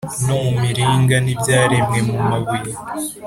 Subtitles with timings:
[0.25, 2.73] no mu miringa n’ibyaremwe mu mabuye